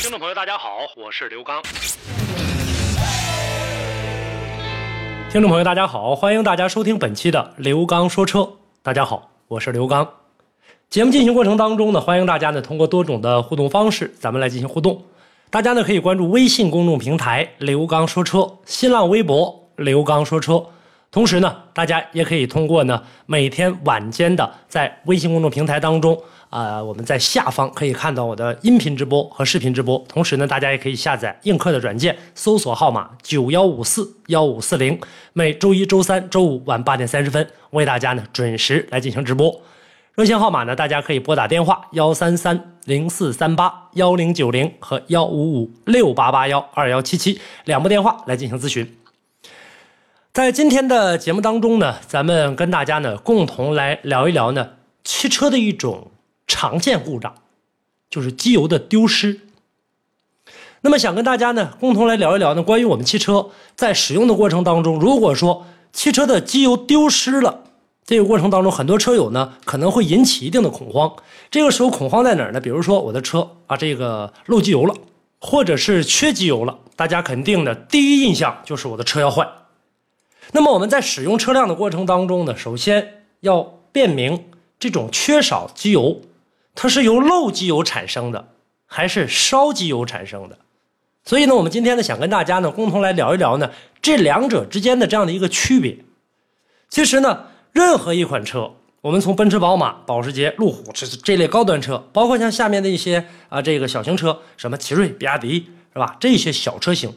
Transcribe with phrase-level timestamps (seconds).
[0.00, 1.60] 听众朋友，大家好，我是刘刚。
[5.28, 8.48] 听众朋友，大家好，欢迎大家收听本期的刘刚说车。
[8.80, 10.08] 大家好，我是刘刚。
[10.88, 15.02] 节目进行过程当中呢，欢迎大家呢通过多种的互动方式，咱们来进行互动。
[15.50, 20.64] 大家呢可以关注微信公众平台“刘刚说车”，新浪微博“刘刚说车”。
[21.10, 29.98] 同时呢，大家也可以通过呢每天晚间的在微信公众平台当中，啊，我们在下方可以看到我的音频直播和视频直播。
[30.06, 35.00] 同时呢，大家也可以下载映客的软件，搜索号码九幺五四幺五四零，
[35.32, 39.62] 每周一周三周五晚八点三十分，为大家呢准时来进行直播。
[40.14, 48.94] 热线号码呢，大家可以拨打电话幺三三零四三八幺零九零和幺五五六八八幺二幺七七两部电话来进行咨询。
[50.38, 54.68] 在今天的节目当中呢，咱们跟大家呢共同来聊一聊呢
[55.02, 56.12] 汽车的一种
[56.46, 57.34] 常见故障，
[58.08, 59.40] 就是机油的丢失。
[60.82, 67.64] 那么想跟大家呢共同来聊一聊呢，关于我们汽车在使用的过程当中，如果说汽车的机油丢失了。
[68.04, 71.16] 这个过程当中，很多车友呢可能会引起一定的恐慌。
[71.50, 72.60] 这个时候恐慌在哪儿呢？
[72.60, 74.94] 比如说我的车啊，这个漏机油了，
[75.40, 79.44] 或者是缺机油了，大家肯定的第一印象就是我的车要坏。
[80.52, 83.62] 那么我们在使用车辆的过程当中呢，首先要
[83.92, 86.20] 辨明这种缺少机油，
[86.74, 88.48] 它是由漏机油产生的，
[88.86, 90.58] 还是烧机油产生的。
[91.24, 95.98] 所以呢，我们今天呢想跟大家呢共同来聊一聊呢这两者之间的这样的一个区别。
[96.88, 97.46] 其实呢。
[97.70, 98.72] 任何一款车，
[99.02, 106.16] 我们从奔驰、宝马、保时捷、路虎这这类高端车，包括像下面的一些啊这个小型车，什么奇瑞、比亚迪，是吧？
[106.18, 107.14] 这些小车型，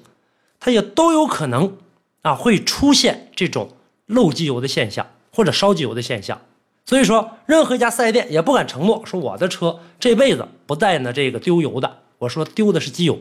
[0.59, 1.77] 它也都有可能
[2.21, 3.69] 啊会出现这种
[4.05, 6.39] 漏机油的现象或者烧机油的现象。
[6.85, 11.99] 所以说，任何一家四 S 店也不敢承诺说我的车这辈子不带呢这个丢油的。
[12.17, 13.19] 我说丢的是机油。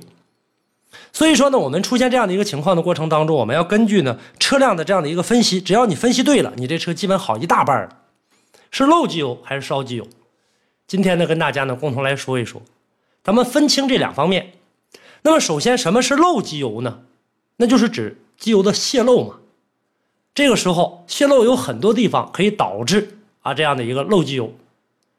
[1.13, 7.97] 所以说呢，我们出现这样的一个情况的过程当中，我们要根据呢车辆的这样的一个分析，只要你分析对了，你这车基本好一大半了。
[8.71, 10.07] 是漏机油还是烧机油？
[10.87, 12.61] 今天呢，跟大家呢共同来说一说，
[13.23, 14.53] 咱们分清这两方面。
[15.23, 17.01] 那么首先，什么是漏机油呢？
[17.57, 19.37] 那就是指机油的泄漏嘛。
[20.35, 24.53] 这个时候泄漏有很多地方可以导致啊这样的一个漏机油。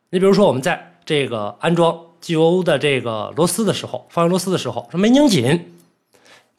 [0.09, 2.07] 你比如说，我们在这个安装。
[2.21, 5.73] 机油的这个螺丝的时候，放油螺丝的时候，说没拧紧，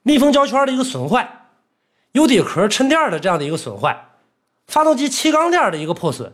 [0.02, 1.46] 密封胶圈的一个损坏，
[2.10, 4.08] 油底壳衬垫的这样的一个损坏，
[4.66, 6.32] 发动机气缸垫的一个破损，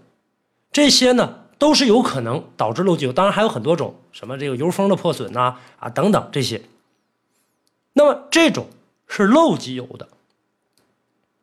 [0.72, 3.12] 这些呢都是有可能导致漏机油。
[3.12, 6.62] 当然还有很多种，什么这个油封的破损呐啊等等这些。
[7.92, 8.66] 那么这种
[9.08, 10.08] 是漏机油的。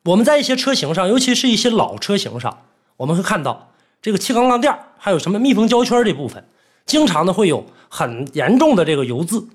[0.05, 2.59] 我们在一些车型上，尤其是一些老车型上，
[2.97, 3.71] 我们会看到
[4.01, 6.45] 这个气缸杠垫还有什么密封胶圈这部分。
[6.85, 9.47] 经常呢会有很严重的这个油渍，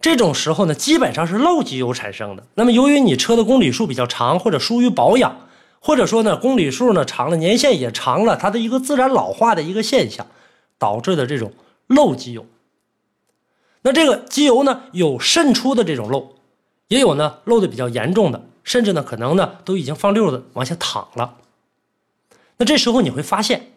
[0.00, 2.44] 这种时候呢基本上是漏机油产生的。
[2.54, 10.26] 那么由于你车的公里数比较长，或者疏于保养，或者说呢公里数呢长了，年限也长了，它的一个自然老化的一个现象，
[10.76, 11.52] 导致的这种
[11.86, 12.44] 漏机油。
[13.82, 16.34] 那这个机油呢有渗出的这种漏，
[16.88, 21.36] 也有呢漏的比较严重的，甚至呢可能呢都已经放溜子往下淌了。
[22.58, 23.68] 那这时候你会发现。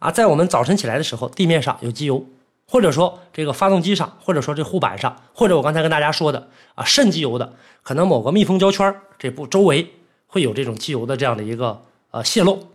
[0.00, 2.24] 啊，在我们早晨起来的时候，地面上有机油，
[2.68, 9.92] 或者说这个发动机上，或者说这护板上，或者我刚才跟大家说的啊，渗机油的，可能某个密封胶圈这部周围
[10.28, 11.82] 会有这种机油的这样的一个
[12.12, 12.68] 呃泄漏，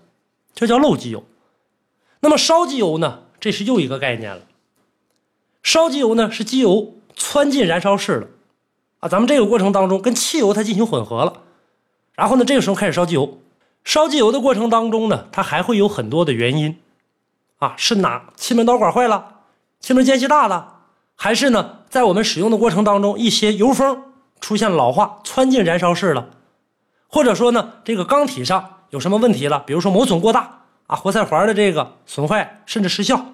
[0.53, 1.23] 这叫漏机油。
[2.19, 4.41] 那么烧机油呢，这是又一个概念了。
[5.63, 8.27] 烧机油呢是机油窜进燃烧室了，
[9.03, 11.41] 啊，咱们这个过程当中跟汽油它进行混合了，
[12.15, 13.37] 然后呢这个时候开始烧机油，
[13.83, 16.79] 烧机油的过程当中呢，它还会有很多的原因。
[17.57, 19.39] 啊，是哪气门导管坏了，
[19.81, 20.75] 气门间隙大了，
[21.17, 24.03] 还是呢，在我们使用的过程当中，一些油封
[24.39, 26.29] 出现老化，窜进燃烧室了，
[27.09, 33.25] 或者说呢，这个缸体上有什么问题了，比如说磨损过大啊，活塞环的这个损坏甚至失效，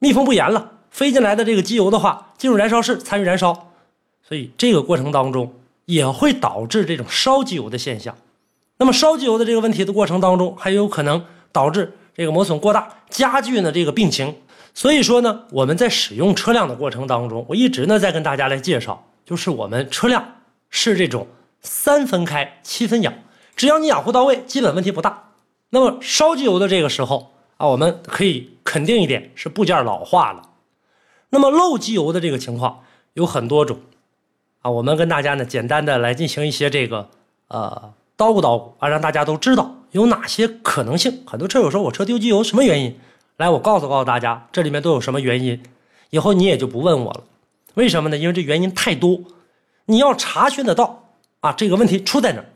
[0.00, 3.68] 密封不严了，飞进来的这个机油的话，进入燃烧室参与燃烧，
[4.32, 5.52] 所以这个过程当中
[5.84, 8.16] 也会导致这种烧机油的现象。
[8.78, 11.92] 那么烧机油的这个问题的过程当中，还有可能导致。
[12.14, 14.34] 这个磨损过大，加剧呢这个病情。
[14.72, 20.26] 所以说呢，我们在使用车辆的过程当中，我一直呢在跟大家来介绍，就是我们车辆
[20.70, 21.26] 是这种
[21.60, 23.12] 三分开七分养，
[23.54, 25.28] 只要你养护到位，基本问题不大。
[25.68, 30.40] 那么烧机油的这个时候啊，我们可以肯定一点是部件老化了。
[31.28, 33.78] 那么漏机油的这个情况有很多种
[34.62, 37.08] 啊，我们跟大家呢简单的来进行一些这个
[37.48, 41.22] 呃叨咕叨咕啊，让大家都知道有哪些可能性。
[41.26, 42.96] 很多车友说我车丢机油什么原因？
[43.36, 45.60] 来，我告诉告诉大家，这里面都有什么原因，
[46.10, 47.24] 以后你也就不问我了。
[47.74, 48.16] 为什么呢？
[48.16, 49.20] 因为这原因太多，
[49.86, 51.04] 你要查询得到
[51.40, 52.46] 啊，这个问题出在哪儿？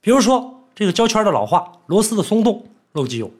[0.00, 3.30] 比如说这个胶圈的老化、螺丝的松动、漏机油，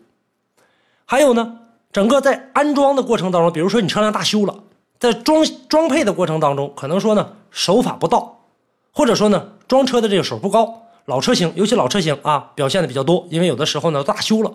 [1.05, 1.59] 还有呢，
[1.93, 4.65] 整个在安装的过程当中，比如说你车辆大修了，
[4.99, 8.41] 在装装配的过程当中，可能说呢手法不到，
[8.91, 14.51] 或者说呢装车的这个手不高，老车型尤其老车型啊表现的比较多，因为有的时候呢大修了，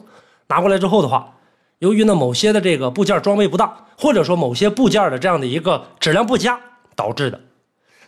[0.47, 1.35] 拿过来之后的话。
[1.79, 6.59] 由于呢某些的这个部件装备不当，或者说某些部件的这样的一个质量不佳
[6.95, 7.39] 导致的，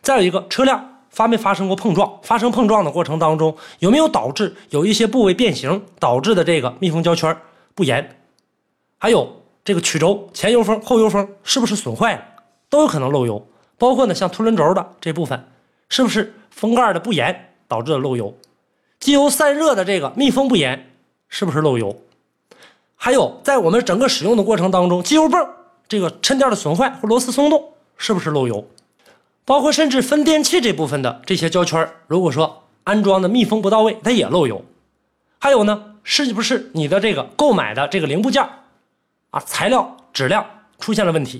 [0.01, 7.37] 再有一个车辆发没发生过碰撞，发生碰撞的过程当中有没有导致有一些部位变形导致的这个密封胶圈
[7.75, 8.19] 不严，
[8.97, 12.23] 还有这个曲轴前油封后油封是不是损坏了，
[12.71, 13.47] 都有可能漏油，
[13.79, 15.47] 包括呢像凸轮轴的这部分
[15.89, 18.37] 是不是封盖的不严导致的漏油，
[18.99, 20.91] 机油散热的这个密封不严
[21.29, 21.99] 是不是漏油？
[22.95, 25.47] 还有，在我们整个使用的过程当中，机油泵
[25.87, 28.67] 这个衬垫的损坏或螺丝松动，是不是漏油？
[29.45, 34.63] 包括甚至分电器这部分的这些胶圈，如果说安装的密封不到位，它也漏油。
[35.39, 38.43] 还有呢，是不是你的这个购买的这个零部件
[39.31, 40.45] 啊，材料质量
[40.79, 41.39] 出现了问题？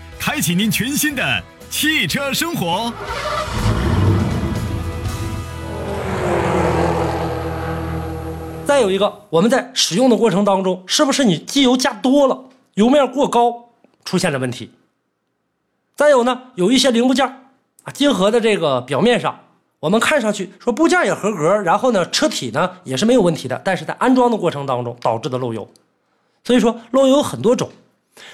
[0.23, 2.93] 开启您全新的汽车生活。
[8.63, 12.39] 再有一个，我们在使用的过程当中，是不是你机油加多了，
[12.75, 13.71] 油面过高
[14.05, 14.69] 出现了问题？
[15.95, 19.39] 再有呢，有一些零部件啊，结合的这个表面上，
[19.79, 25.67] 我们看上去说部件也合格，然后呢，车体呢也是没有问题的，但是在安装的过程当中导致的漏油。
[26.43, 27.71] 所以说漏油有很多种，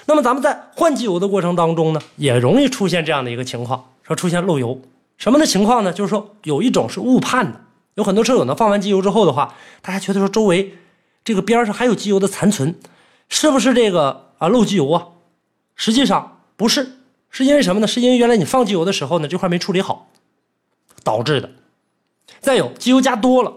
[0.05, 4.79] 那么咱们在换机油的过程当中呢，也容易出现这样的一个情况，说出现漏油
[5.17, 5.91] 什么的情况呢？
[5.91, 7.61] 就是说有一种是误判的。
[7.95, 10.73] 有很多车友呢，放完机油之后的话，大家觉得说周围
[11.23, 12.75] 这个边上还有机油的残存，
[13.27, 15.07] 是不是这个啊漏机油啊？
[15.75, 16.97] 实际上不是，
[17.31, 17.87] 是因为什么呢？
[17.87, 20.09] 是因为原来你放机油的时候呢，这块没处理好
[21.03, 21.49] 导致的。
[22.39, 23.51] 再有机油加多了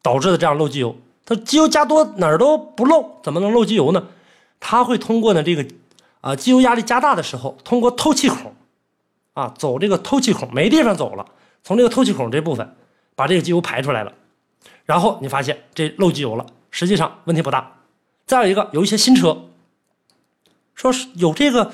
[0.00, 0.94] 导致的这样漏机油，
[1.26, 4.04] 它机油加多哪儿都不漏，怎么能漏机油呢？
[4.64, 5.66] 它会通过呢这个
[6.22, 8.54] 啊机油压力加大的时候，通过透气孔
[9.34, 11.26] 啊走这个透气孔没地方走了，
[11.64, 12.76] 从这个透气孔这部分。
[13.14, 14.12] 把这个机油排出来了，
[14.86, 17.80] 然后你发现这漏机油了，实际上问题不大。
[18.26, 19.36] 再有一个，有一些新车，
[20.74, 21.70] 说是有这个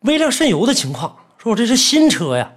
[0.00, 2.50] 微量渗油的情况，说我这是新车呀。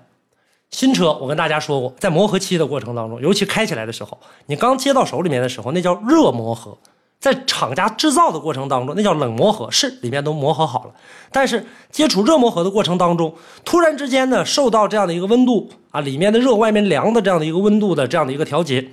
[0.71, 6.77] 新车我跟大家说过，在磨合期的过程当中，尤其开起来的时候，你刚接到手里面的时候，那叫热磨合；
[7.24, 10.92] 在厂家制造的过程当中，那叫冷磨合，是里面都磨合好了。
[11.32, 18.89] 但是接触热磨合的过程当中，突然之间呢，受到这样的一个温度啊，里面的热，外面凉的这样的一个温度的这样的一个调节，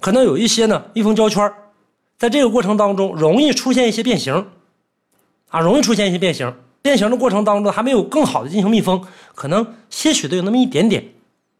[0.00, 1.50] 可能有一些呢密封胶圈，
[2.18, 4.48] 在这个过程当中容易出现一些变形，
[5.48, 6.54] 啊，容易出现一些变形。
[6.82, 9.02] 变形的过程当中还没有更好的进行密封，
[9.34, 11.02] 可能些许的有那么一点点。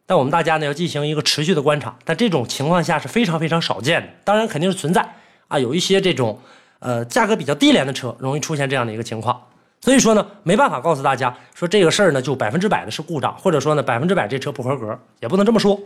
[0.05, 4.09] 但我们大家呢要进行一个持续的观察，但这种情况下是非常非常少见的。
[4.23, 5.15] 当然肯定是存在
[5.47, 6.39] 啊，有一些这种
[6.79, 9.41] 呃价格比较低廉的车容易出现这样的一个情况。
[9.81, 15.77] 所以说呢，没办法告诉大家说这个事儿呢就百分之百的是故障，或者说呢百分之百这车不合格，也不能这么说。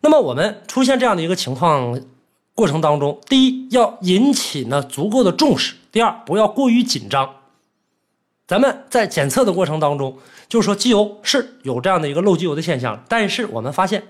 [0.00, 1.98] 那么我们出现这样的一个情况
[2.54, 7.36] 过程当中，第一要引起呢足够的重视，第二不要过于紧张。
[8.46, 10.18] 咱们在检测的过程当中，
[10.48, 14.02] 就是说机油是有这样的一个漏机油的现象，但是我们发现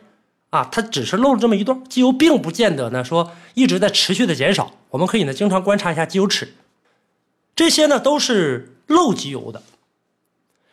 [0.50, 4.72] 啊，它只是漏了这么一段，机油并不见得呢说一直在持续的减少。
[4.90, 6.54] 我们可以呢经常观察一下机油尺。
[7.54, 9.62] 这些呢都是漏机油的，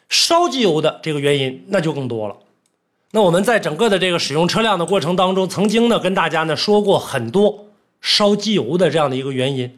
[0.07, 2.37] 烧机油的这个原因那就更多了。
[3.11, 7.67] 那我们在整个的这个使用车辆的过程当中，曾经呢跟大家呢说过很多
[8.01, 9.77] 烧机油的这样的一个原因。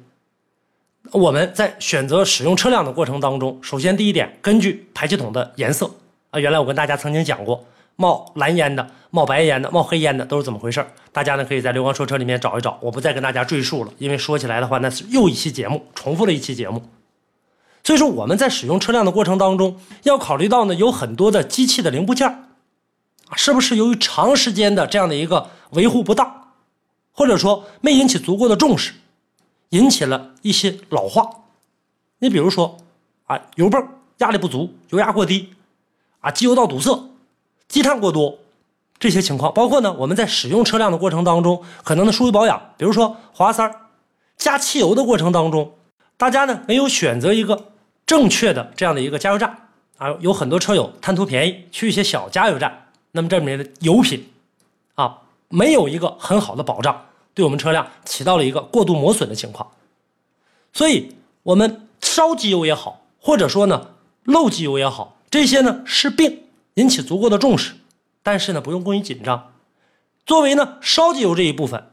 [1.13, 5.89] 我们在选择使用车辆的过程当中，首先第一点，根据排气筒的颜色
[6.31, 7.63] 啊，原来我跟大家曾经讲过，
[7.97, 16.83] 冒蓝烟的、冒白烟的、冒黑烟的都是怎么回事大家呢可以在刘光说车里面找一找，我不再跟大家赘述了，因为说起来的话那是又一期节目，重复了一期节目。
[17.83, 22.43] 所以说我们在使用车辆的过程当中，要考虑到呢有很多的机器的零部件，
[23.35, 26.53] 是不是由于长时间的这样的一个维护不当，
[27.11, 28.93] 或者说没引起足够的重视，
[29.69, 31.27] 引起了一些老化。
[32.19, 32.77] 你比如说
[33.25, 33.83] 啊，油泵
[34.19, 35.53] 压力不足、油压过低
[36.19, 37.09] 啊，机油道堵塞。
[37.67, 38.39] 积碳过多，
[38.99, 43.69] 这些情况，包括呢，我们在使用车辆的过程当中，可能的疏于保养，比如说滑塞
[44.37, 45.73] 加汽油的过程当中，
[46.15, 47.71] 大家呢没有选择一个
[48.05, 54.31] 正确的这样的一个加油站啊，有很多车友贪图便宜去一些小加油站，那么这里面的油品
[54.95, 55.19] 啊，
[55.49, 59.69] 没有一个很好的保障，对我们车辆起到了一个过度磨损的情况，
[60.71, 63.89] 所以我们烧机油也好，或者说呢
[64.23, 66.43] 漏机油也好，这些呢是病。
[66.77, 67.73] 引起足够的重视，
[68.21, 69.51] 但是呢，不用过于紧张。
[70.27, 71.83] 作为呢烧机油这一部分，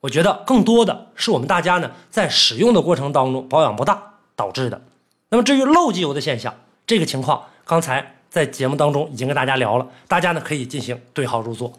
[0.00, 4.02] 我觉得更多的是我们大家呢在使用的过程当中保养不当
[4.34, 4.82] 导致的。
[5.28, 6.52] 那么至于漏机油的现象，
[6.84, 11.72] 这个情况刚才在节目当中已经跟大家聊了，大家呢可以进行对号入座。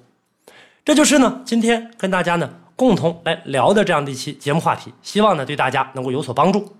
[0.85, 6.73] 这就是呢今天跟大家呢共同来聊的这样的一期节目话题，希望呢对大家能够有所帮助。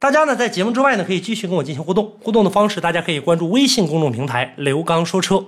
[0.00, 5.44] 大家呢在节目之外呢可以继续跟我进行互动，互动的方式大家可以关注微信公众平台刘刚说车，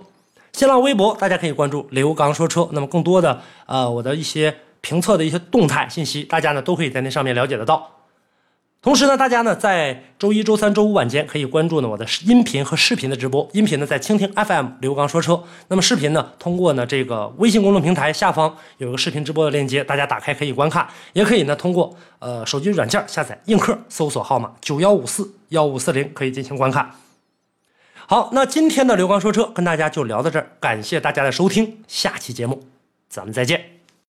[0.53, 2.69] 新浪微博大家可以关注刘刚说车。
[2.73, 8.00] 那么更多的呃我的一些评测的一些动态信息，大家呢都可以在那上面了解得到。
[8.83, 13.47] 同时呢，大家呢在周一周三周五晚间可以关注呢我的音频和视频的直播。
[13.53, 26.91] 音频呢在蜻蜓 FM 刘刚说车，那么视频呢通过呢这个微信公众平台下方有个视频直播的链接，大家打开可以观看，也可以呢通过呃手机软件下载映客，搜索号码九幺五四幺五四零可以进行观看。
[28.07, 32.63] 好，那今天的刘刚说车跟大家就聊到这儿，感谢大家的收听，下期节目
[33.11, 33.80] 咱们再见。